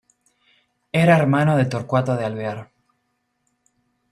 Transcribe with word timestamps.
Era 0.93 1.13
hermano 1.15 1.55
de 1.57 1.65
Torcuato 1.67 2.15
de 2.17 2.25
Alvear. 2.25 2.71